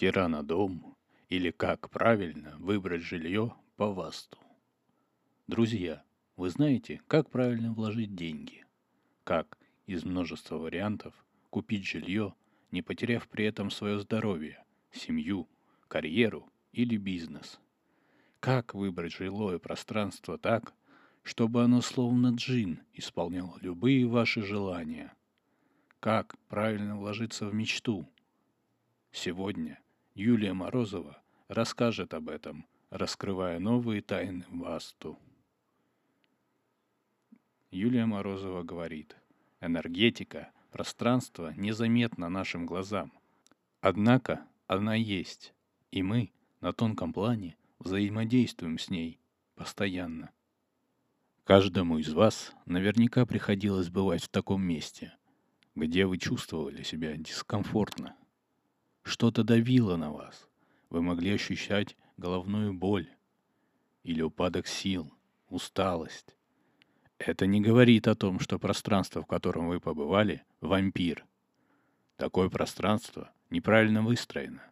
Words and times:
Тиранодом 0.00 0.96
или 1.28 1.50
как 1.50 1.90
правильно 1.90 2.56
выбрать 2.58 3.02
жилье 3.02 3.54
по 3.76 3.92
ВАСТу. 3.92 4.38
Друзья, 5.46 6.02
вы 6.36 6.48
знаете, 6.48 7.02
как 7.06 7.28
правильно 7.28 7.74
вложить 7.74 8.14
деньги? 8.14 8.64
Как 9.24 9.58
из 9.84 10.06
множества 10.06 10.56
вариантов 10.56 11.12
купить 11.50 11.86
жилье, 11.86 12.32
не 12.70 12.80
потеряв 12.80 13.28
при 13.28 13.44
этом 13.44 13.70
свое 13.70 14.00
здоровье, 14.00 14.64
семью, 14.90 15.46
карьеру 15.86 16.50
или 16.72 16.96
бизнес? 16.96 17.60
Как 18.40 18.74
выбрать 18.74 19.12
жилое 19.12 19.58
пространство 19.58 20.38
так, 20.38 20.72
чтобы 21.22 21.62
оно 21.62 21.82
словно 21.82 22.28
джин 22.28 22.80
исполняло 22.94 23.58
любые 23.60 24.06
ваши 24.06 24.40
желания? 24.40 25.12
Как 26.00 26.38
правильно 26.48 26.96
вложиться 26.96 27.46
в 27.46 27.52
мечту? 27.54 28.08
Сегодня– 29.12 29.78
Юлия 30.14 30.52
Морозова 30.52 31.22
расскажет 31.48 32.14
об 32.14 32.28
этом, 32.28 32.66
раскрывая 32.90 33.58
новые 33.58 34.02
тайны 34.02 34.44
Васту. 34.50 35.18
Юлия 37.70 38.06
Морозова 38.06 38.64
говорит, 38.64 39.16
энергетика, 39.60 40.50
пространство 40.72 41.52
незаметно 41.56 42.28
нашим 42.28 42.66
глазам. 42.66 43.12
Однако 43.80 44.44
она 44.66 44.94
есть, 44.94 45.54
и 45.92 46.02
мы 46.02 46.32
на 46.60 46.72
тонком 46.72 47.12
плане 47.12 47.56
взаимодействуем 47.78 48.78
с 48.78 48.90
ней 48.90 49.20
постоянно. 49.54 50.30
Каждому 51.44 51.98
из 51.98 52.12
вас 52.12 52.52
наверняка 52.66 53.26
приходилось 53.26 53.88
бывать 53.90 54.24
в 54.24 54.28
таком 54.28 54.62
месте, 54.62 55.12
где 55.74 56.06
вы 56.06 56.18
чувствовали 56.18 56.82
себя 56.82 57.16
дискомфортно, 57.16 58.16
что-то 59.02 59.42
давило 59.44 59.96
на 59.96 60.12
вас. 60.12 60.48
Вы 60.90 61.02
могли 61.02 61.32
ощущать 61.32 61.96
головную 62.16 62.74
боль 62.74 63.08
или 64.02 64.22
упадок 64.22 64.66
сил, 64.66 65.12
усталость. 65.48 66.36
Это 67.18 67.46
не 67.46 67.60
говорит 67.60 68.08
о 68.08 68.14
том, 68.14 68.40
что 68.40 68.58
пространство, 68.58 69.22
в 69.22 69.26
котором 69.26 69.68
вы 69.68 69.78
побывали, 69.78 70.42
вампир. 70.60 71.26
Такое 72.16 72.48
пространство 72.48 73.30
неправильно 73.50 74.02
выстроено, 74.02 74.62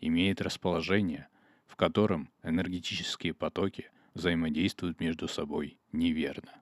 имеет 0.00 0.40
расположение, 0.40 1.28
в 1.66 1.76
котором 1.76 2.30
энергетические 2.42 3.34
потоки 3.34 3.90
взаимодействуют 4.14 5.00
между 5.00 5.28
собой 5.28 5.78
неверно. 5.92 6.52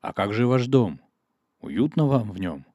А 0.00 0.12
как 0.12 0.32
же 0.32 0.46
ваш 0.46 0.66
дом? 0.66 1.00
Уютно 1.60 2.06
вам 2.06 2.30
в 2.30 2.38
нем? 2.38 2.66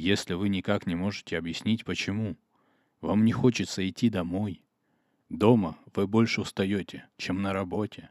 Если 0.00 0.32
вы 0.32 0.48
никак 0.48 0.86
не 0.86 0.94
можете 0.94 1.36
объяснить, 1.36 1.84
почему. 1.84 2.38
Вам 3.02 3.24
не 3.24 3.32
хочется 3.32 3.86
идти 3.86 4.08
домой. 4.08 4.64
Дома 5.28 5.78
вы 5.94 6.06
больше 6.06 6.40
устаете, 6.40 7.06
чем 7.18 7.42
на 7.42 7.52
работе. 7.52 8.10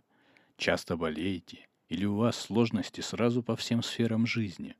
Часто 0.56 0.98
болеете, 0.98 1.68
или 1.88 2.06
у 2.06 2.16
вас 2.16 2.38
сложности 2.38 3.02
сразу 3.02 3.42
по 3.42 3.56
всем 3.56 3.82
сферам 3.82 4.28
жизни. 4.28 4.76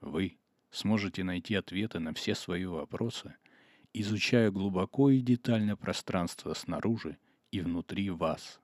Вы 0.00 0.38
сможете 0.70 1.22
найти 1.22 1.54
ответы 1.54 1.98
на 1.98 2.14
все 2.14 2.34
свои 2.34 2.64
вопросы, 2.64 3.36
изучая 3.92 4.50
глубоко 4.50 5.10
и 5.10 5.20
детально 5.20 5.76
пространство 5.76 6.54
снаружи 6.54 7.18
и 7.50 7.60
внутри 7.60 8.08
вас. 8.08 8.60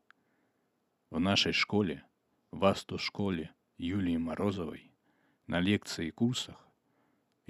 В 1.11 1.21
нашей 1.21 1.53
школе, 1.53 2.03
Васту 2.51 2.99
школе 2.99 3.51
Юлии 3.77 4.17
Морозовой, 4.17 4.91
на 5.47 5.61
лекции 5.61 6.09
и 6.09 6.11
курсах 6.11 6.70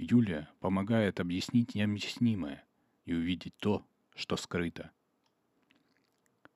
Юлия 0.01 0.49
помогает 0.59 1.19
объяснить 1.19 1.75
необъяснимое 1.75 2.65
и 3.05 3.13
увидеть 3.13 3.55
то, 3.57 3.85
что 4.15 4.35
скрыто. 4.35 4.89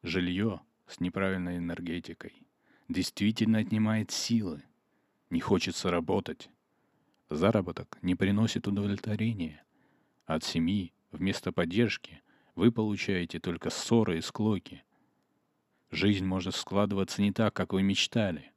Жилье 0.02 0.62
с 0.88 1.00
неправильной 1.00 1.58
энергетикой 1.58 2.34
действительно 2.90 3.60
отнимает 3.60 4.10
силы. 4.10 4.64
Не 5.30 5.42
хочется 5.42 5.92
работать. 5.92 6.50
Заработок 7.30 8.00
не 8.02 8.16
приносит 8.16 8.68
удовлетворения. 8.68 9.64
От 10.26 10.44
семьи 10.44 10.92
вместо 11.12 11.52
поддержки 11.52 12.24
вы 12.56 12.72
получаете 12.72 13.40
только 13.40 13.70
ссоры 13.70 14.18
и 14.18 14.22
склоки. 14.22 14.84
Жизнь 15.92 16.26
может 16.26 16.56
складываться 16.56 17.22
не 17.22 17.32
так, 17.32 17.54
как 17.54 17.74
вы 17.74 17.84
мечтали. 17.84 18.52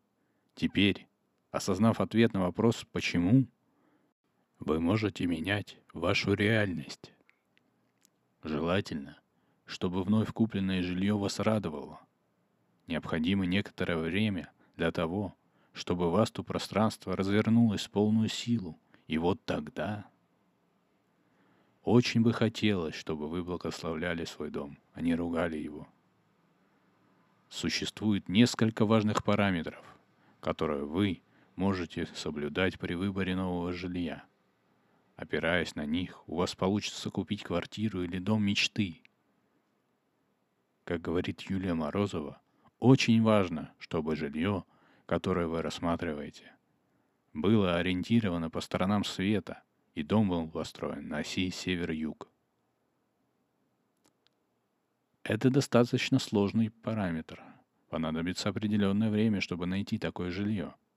Теперь, 0.55 1.07
осознав 1.51 2.01
ответ 2.01 2.33
на 2.33 2.41
вопрос 2.41 2.87
«почему?», 2.91 3.47
вы 4.59 4.81
можете 4.81 5.27
менять 5.27 5.79
вашу 5.93 6.35
реальность. 6.35 7.13
Желательно, 8.43 9.19
чтобы 9.65 10.03
вновь 10.03 10.33
купленное 10.33 10.83
жилье 10.83 11.17
вас 11.17 11.39
радовало. 11.39 12.01
Необходимо 12.87 13.47
некоторое 13.47 13.99
время 13.99 14.51
для 14.77 14.91
того, 14.91 15.35
чтобы 15.73 16.11
васту 16.11 16.43
пространство 16.43 17.17
развернулось 17.17 17.87
в 17.87 17.91
полную 17.91 18.29
силу. 18.29 18.79
И 19.07 19.19
вот 19.19 19.43
тогда... 19.45 20.07
Очень 21.85 22.21
бы 22.21 22.35
хотелось, 22.35 22.95
чтобы 22.95 23.29
вы 23.29 23.43
благословляли 23.43 24.27
свой 24.27 24.51
дом, 24.51 24.77
а 24.93 25.01
не 25.01 25.15
ругали 25.15 25.57
его. 25.57 25.89
Существует 27.49 28.29
несколько 28.29 28.85
важных 28.85 29.25
параметров, 29.25 29.83
которые 30.41 30.85
вы 30.85 31.23
можете 31.57 32.07
соблюдать 32.15 32.79
при 32.79 32.93
выборе 32.93 33.35
нового 33.35 33.73
жилья– 33.73 34.25
Опираясь 35.19 35.75
на 35.75 35.85
них, 35.85 36.23
у 36.29 36.37
вас 36.37 36.55
получится 36.55 37.11
купить 37.11 37.43
квартиру 37.43 38.05
или 38.05 38.21
дом 38.21 38.45
мечты. 38.45 39.03
Как 40.85 41.01
говорит 41.01 41.41
Юлия 41.41 41.75
Морозова, 41.75 42.41
очень 42.79 43.21
важно, 43.21 43.75
чтобы 43.81 44.15
жилье, 44.15 44.63
которое 45.07 45.49
вы 45.49 45.61
рассматриваете, 45.61 46.53
было 47.33 47.79
ориентировано 47.79 48.49
по 48.49 48.61
сторонам 48.61 49.03
света, 49.03 49.65
и 49.97 50.05
дом 50.05 50.29
был 50.29 50.49
построен 50.49 51.09
на 51.09 51.19
оси 51.19 51.51
север-юг. 51.51 52.31
Это 55.25 55.51
достаточно 55.51 56.21
сложный 56.21 56.71
параметр. 56.71 57.43
Понадобится 57.89 58.51
определенное 58.51 59.11
время, 59.11 59.41
чтобы 59.41 59.67
найти 59.67 59.99
такое 59.99 60.31
жилье– 60.31 60.77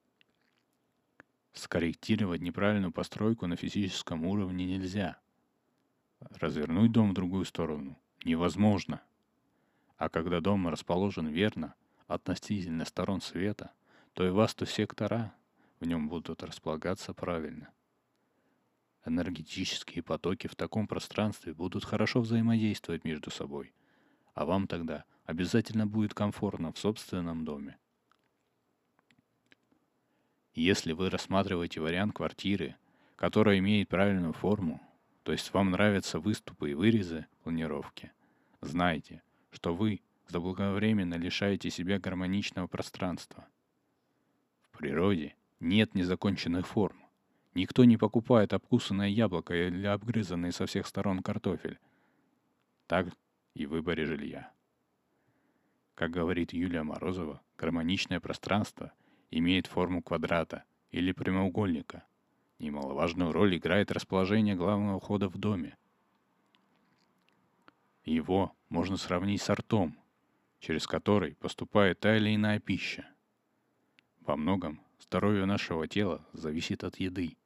Скорректировать 1.62 2.42
неправильную 2.42 2.92
постройку 2.92 3.46
на 3.46 3.56
физическом 3.56 4.26
уровне 4.26 4.66
нельзя. 4.66 5.20
Развернуть 6.20 6.92
дом 6.92 7.12
в 7.12 7.14
другую 7.14 7.46
сторону 7.46 8.00
невозможно. 8.26 9.00
А 9.96 10.10
когда 10.10 10.40
дом 10.40 10.68
расположен 10.70 11.28
верно, 11.28 11.76
относительно 12.08 12.84
сторон 12.84 13.22
света, 13.22 13.74
то 14.14 14.26
и 14.26 14.32
васту 14.32 14.66
сектора 14.66 15.36
в 15.80 15.86
нем 15.86 16.10
будут 16.10 16.42
располагаться 16.42 17.14
правильно. 17.14 17.70
Энергетические 19.06 20.02
потоки 20.02 20.48
в 20.48 20.56
таком 20.56 20.88
пространстве 20.88 21.54
будут 21.54 21.86
хорошо 21.86 22.22
взаимодействовать 22.22 23.04
между 23.04 23.30
собой, 23.30 23.72
а 24.34 24.46
вам 24.46 24.66
тогда 24.66 25.06
обязательно 25.26 25.86
будет 25.86 26.16
комфортно 26.16 26.74
в 26.74 26.80
собственном 26.80 27.46
доме. 27.46 27.78
Если 30.54 30.92
вы 30.92 31.10
рассматриваете 31.10 31.80
вариант 31.80 32.14
квартиры, 32.14 32.76
которая 33.16 33.60
имеет 33.60 33.88
правильную 33.88 34.34
форму, 34.34 34.82
то 35.24 35.32
есть 35.32 35.54
вам 35.54 35.72
нравятся 35.72 36.20
выступы 36.20 36.72
и 36.72 36.74
вырезы 36.74 37.26
планировки, 37.44 38.12
знайте, 38.60 39.24
что 39.52 39.74
вы 39.74 40.02
заблаговременно 40.28 41.16
лишаете 41.16 41.70
себя 41.70 42.00
гармоничного 42.00 42.68
пространства. 42.68 43.48
В 44.72 44.78
природе 44.78 45.36
нет 45.62 45.96
незаконченных 45.96 46.68
форм. 46.68 46.98
Никто 47.54 47.86
не 47.86 47.96
покупает 47.98 48.54
обкусанное 48.54 49.10
яблоко 49.10 49.54
или 49.54 49.86
обгрызанный 49.86 50.52
со 50.52 50.66
всех 50.66 50.88
сторон 50.88 51.22
картофель. 51.22 51.80
Так 52.88 53.08
и 53.54 53.66
в 53.66 53.72
выборе 53.72 54.06
жилья. 54.06 54.52
Как 55.96 56.12
говорит 56.12 56.52
Юлия 56.52 56.84
Морозова, 56.84 57.42
гармоничное 57.58 58.20
пространство 58.20 58.92
имеет 59.32 59.68
форму 59.68 60.04
квадрата 60.04 60.64
или 60.92 61.14
прямоугольника. 61.14 62.04
Немаловажную 62.60 63.32
роль 63.32 63.58
играет 63.58 63.92
расположение 63.92 64.56
главного 64.56 65.00
входа 65.00 65.30
в 65.30 65.38
доме. 65.38 65.78
Его 68.06 68.54
можно 68.70 68.98
сравнить 68.98 69.42
с 69.42 69.50
ртом, 69.50 69.98
через 70.60 70.86
который 70.86 71.36
поступает 71.36 72.00
та 72.00 72.18
или 72.18 72.36
иная 72.36 72.60
пища. 72.60 73.08
Во 74.20 74.36
многом 74.36 74.82
здоровье 75.00 75.46
нашего 75.46 75.88
тела 75.88 76.26
зависит 76.34 76.84
от 76.84 76.98
еды. 76.98 77.38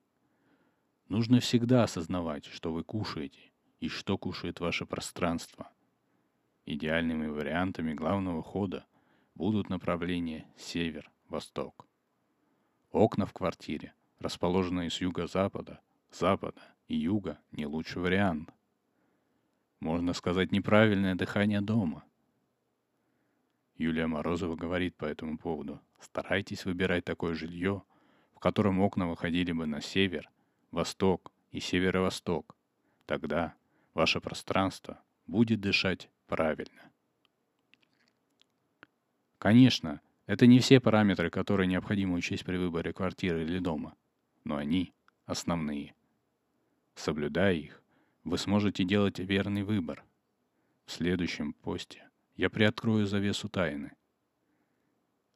Нужно 1.08 1.40
всегда 1.40 1.84
осознавать, 1.84 2.46
что 2.46 2.74
вы 2.74 2.84
кушаете 2.84 3.52
и 3.80 3.88
что 3.88 4.18
кушает 4.18 4.60
ваше 4.60 4.86
пространство. 4.86 5.70
Идеальными 6.66 7.28
вариантами 7.28 7.94
главного 7.94 8.42
хода 8.42 8.86
будут 9.36 9.70
направления 9.70 10.48
север, 10.58 11.12
восток. 11.36 11.86
Окна 12.92 13.26
в 13.26 13.34
квартире, 13.34 13.94
расположенные 14.20 14.90
с 14.90 15.02
юго-запада, 15.02 15.82
запада 16.10 16.62
и 16.88 16.96
юга, 16.96 17.38
не 17.52 17.66
лучший 17.66 18.02
вариант. 18.02 18.52
можно 19.82 20.14
сказать, 20.14 20.54
неправильное 20.54 21.14
дыхание 21.14 21.60
дома. 21.60 22.06
Юлия 23.76 24.08
Морозова 24.08 24.56
говорит 24.56 24.96
по 24.96 25.04
этому 25.04 25.38
поводу. 25.38 25.82
Старайтесь 26.00 26.64
выбирать 26.64 27.04
такое 27.04 27.34
жилье, 27.34 27.84
в 28.34 28.40
котором 28.40 28.80
окна 28.80 29.06
выходили 29.06 29.52
бы 29.52 29.66
на 29.66 29.82
север, 29.82 30.32
восток 30.72 31.34
и 31.52 31.60
северо-восток. 31.60 32.56
Тогда 33.06 33.56
ваше 33.94 34.22
пространство 34.22 35.02
будет 35.28 35.60
дышать 35.60 36.10
правильно. 36.28 36.90
Конечно, 39.38 40.00
это 40.26 40.48
не 40.48 40.60
все 40.60 40.80
параметры, 40.80 41.30
которые 41.30 41.68
необходимо 41.68 42.16
учесть 42.16 42.46
при 42.46 42.58
выборе 42.58 42.94
квартиры 42.94 43.44
или 43.44 43.60
дома, 43.60 43.96
но 44.44 44.58
они 44.58 44.94
основные. 45.26 45.94
Соблюдая 46.96 47.54
их, 47.54 47.84
вы 48.24 48.38
сможете 48.38 48.84
делать 48.84 49.20
верный 49.20 49.64
выбор. 49.64 50.04
В 50.86 50.92
следующем 50.92 51.54
посте 51.54 52.10
я 52.36 52.50
приоткрою 52.50 53.06
завесу 53.06 53.50
тайны. 53.50 53.92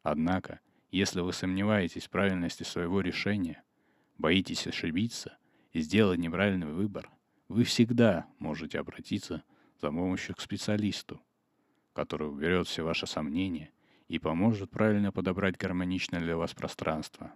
Однако, 0.01 0.59
если 0.91 1.21
вы 1.21 1.33
сомневаетесь 1.33 2.07
в 2.07 2.09
правильности 2.09 2.63
своего 2.63 3.01
решения, 3.01 3.63
боитесь 4.17 4.65
ошибиться 4.65 5.37
и 5.71 5.81
сделать 5.81 6.19
неправильный 6.19 6.67
выбор, 6.67 7.11
вы 7.47 7.63
всегда 7.63 8.27
можете 8.39 8.79
обратиться 8.79 9.43
за 9.79 9.89
помощью 9.89 10.35
к 10.35 10.41
специалисту, 10.41 11.21
который 11.93 12.27
уберет 12.27 12.67
все 12.67 12.83
ваши 12.83 13.05
сомнения 13.05 13.71
и 14.09 14.17
поможет 14.17 14.71
правильно 14.71 15.11
подобрать 15.11 15.55
гармоничное 15.57 16.19
для 16.19 16.35
вас 16.35 16.53
пространство. 16.53 17.31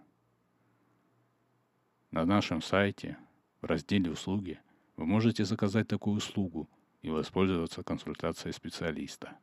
На 2.10 2.26
нашем 2.26 2.60
сайте 2.60 3.16
в 3.60 3.66
разделе 3.66 4.10
«Услуги» 4.10 4.60
вы 4.96 5.06
можете 5.06 5.44
заказать 5.44 5.88
такую 5.88 6.16
услугу 6.16 6.68
и 7.00 7.10
воспользоваться 7.10 7.82
консультацией 7.82 8.52
специалиста. 8.52 9.38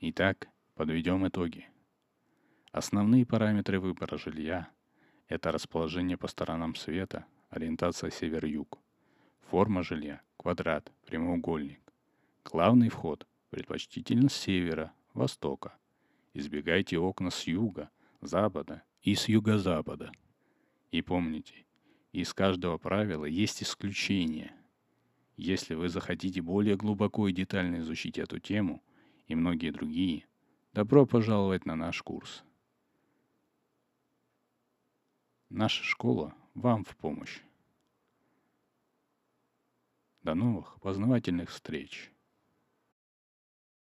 Итак, 0.00 0.48
подведем 0.74 1.26
итоги. 1.26 1.68
Основные 2.72 3.24
параметры 3.24 3.80
выбора 3.80 4.18
жилья– 4.18 4.68
это 5.28 5.52
расположение 5.52 6.16
по 6.16 6.26
сторонам 6.26 6.74
света, 6.74 7.26
ориентация 7.48 8.10
север-юг, 8.10 8.78
форма 9.40 9.82
жилья– 9.82 10.20
квадрат, 10.36 10.92
прямоугольник, 11.06 11.80
главный 12.44 12.88
вход– 12.88 13.26
предпочтительно 13.50 14.28
с 14.28 14.34
севера, 14.34 14.92
востока. 15.14 15.76
Избегайте 16.34 16.98
окна 16.98 17.30
с 17.30 17.46
юга, 17.46 17.90
запада 18.20 18.82
и 19.02 19.14
с 19.14 19.28
юго-запада. 19.28 20.12
И 20.90 21.02
помните, 21.02 21.66
из 22.12 22.34
каждого 22.34 22.78
правила 22.78 23.24
есть 23.24 23.62
исключение. 23.62 24.54
Если 25.36 25.74
вы 25.74 25.88
захотите 25.88 26.42
более 26.42 26.76
глубоко 26.76 27.28
и 27.28 27.32
детально 27.32 27.80
изучить 27.80 28.18
эту 28.18 28.38
тему 28.38 28.82
и 29.26 29.34
многие 29.34 29.70
другие, 29.70 30.26
добро 30.72 31.06
пожаловать 31.06 31.66
на 31.66 31.76
наш 31.76 32.02
курс. 32.02 32.44
Наша 35.48 35.82
школа 35.82 36.34
вам 36.54 36.84
в 36.84 36.96
помощь. 36.96 37.40
До 40.22 40.34
новых 40.34 40.78
познавательных 40.80 41.50
встреч! 41.50 42.12